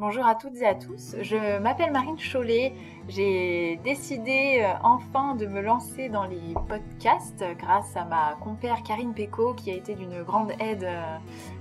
[0.00, 2.72] Bonjour à toutes et à tous, je m'appelle Marine Chollet.
[3.08, 9.12] J'ai décidé euh, enfin de me lancer dans les podcasts grâce à ma compère Karine
[9.12, 11.16] Péco qui a été d'une grande aide euh,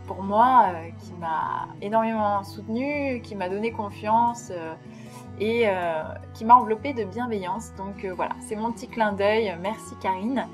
[0.05, 4.51] pour moi, euh, qui m'a énormément soutenue, qui m'a donné confiance
[5.39, 5.65] et
[6.35, 7.73] qui m'a enveloppée de bienveillance.
[7.75, 9.57] Donc voilà, c'est mon petit clin d'œil.
[9.63, 10.47] Merci Karine.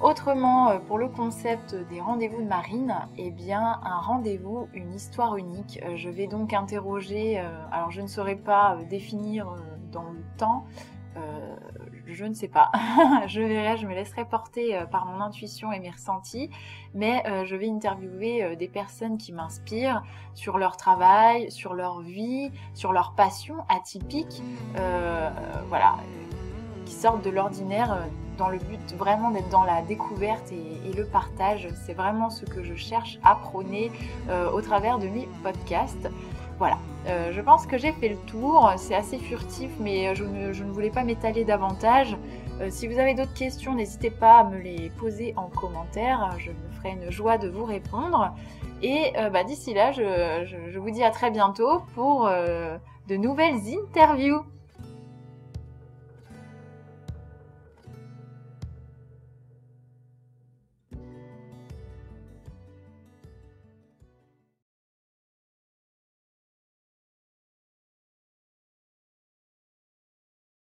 [0.00, 5.36] Autrement, euh, pour le concept des rendez-vous de Marine, eh bien, un rendez-vous, une histoire
[5.36, 5.80] unique.
[5.84, 9.54] Euh, je vais donc interroger, euh, alors je ne saurais pas définir
[9.92, 10.64] dans le temps,
[12.06, 12.70] je ne sais pas,
[13.28, 16.50] je verrai, je me laisserai porter par mon intuition et mes ressentis,
[16.92, 20.02] mais je vais interviewer des personnes qui m'inspirent
[20.34, 24.42] sur leur travail, sur leur vie, sur leur passion atypique,
[25.68, 25.96] voilà,
[26.84, 31.68] qui sortent de l'ordinaire dans le but vraiment d'être dans la découverte et, le partage.
[31.86, 33.90] C'est vraiment ce que je cherche à prôner
[34.28, 36.08] euh, au travers de mes podcasts.
[36.58, 38.70] Voilà, euh, je pense que j'ai fait le tour.
[38.76, 42.16] C'est assez furtif, mais euh, je ne, voulais pas m'étaler davantage.
[42.68, 46.30] si vous avez d'autres questions, n'hésitez pas à me les poser en commentaire.
[46.38, 48.34] Je me ferai une joie de vous répondre.
[48.82, 54.44] Et bah, d'ici là, je vous dis à très bientôt pour de nouvelles interviews.